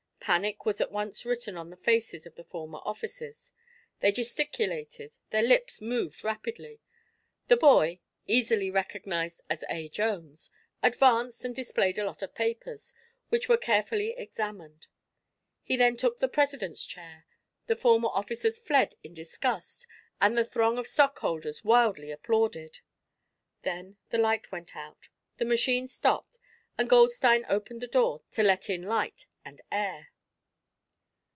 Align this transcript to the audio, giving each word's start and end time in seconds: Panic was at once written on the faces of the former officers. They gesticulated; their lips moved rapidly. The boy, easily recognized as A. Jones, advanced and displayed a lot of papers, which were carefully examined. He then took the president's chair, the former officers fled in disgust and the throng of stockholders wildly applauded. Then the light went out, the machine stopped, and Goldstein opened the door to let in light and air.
Panic 0.23 0.65
was 0.67 0.79
at 0.79 0.91
once 0.91 1.25
written 1.25 1.57
on 1.57 1.71
the 1.71 1.75
faces 1.75 2.27
of 2.27 2.35
the 2.35 2.43
former 2.43 2.77
officers. 2.85 3.51
They 4.01 4.11
gesticulated; 4.11 5.17
their 5.31 5.41
lips 5.41 5.81
moved 5.81 6.23
rapidly. 6.23 6.79
The 7.47 7.57
boy, 7.57 8.01
easily 8.27 8.69
recognized 8.69 9.41
as 9.49 9.65
A. 9.67 9.89
Jones, 9.89 10.51
advanced 10.83 11.43
and 11.43 11.55
displayed 11.55 11.97
a 11.97 12.05
lot 12.05 12.21
of 12.21 12.35
papers, 12.35 12.93
which 13.29 13.49
were 13.49 13.57
carefully 13.57 14.11
examined. 14.11 14.87
He 15.63 15.75
then 15.75 15.97
took 15.97 16.19
the 16.19 16.29
president's 16.29 16.85
chair, 16.85 17.25
the 17.65 17.75
former 17.75 18.09
officers 18.09 18.59
fled 18.59 18.93
in 19.03 19.15
disgust 19.15 19.87
and 20.21 20.37
the 20.37 20.45
throng 20.45 20.77
of 20.77 20.85
stockholders 20.87 21.63
wildly 21.65 22.11
applauded. 22.11 22.81
Then 23.63 23.97
the 24.11 24.19
light 24.19 24.51
went 24.51 24.75
out, 24.77 25.09
the 25.37 25.45
machine 25.45 25.87
stopped, 25.87 26.37
and 26.77 26.87
Goldstein 26.87 27.43
opened 27.49 27.81
the 27.81 27.87
door 27.87 28.21
to 28.33 28.43
let 28.43 28.69
in 28.69 28.83
light 28.83 29.25
and 29.43 29.59
air. 29.71 30.09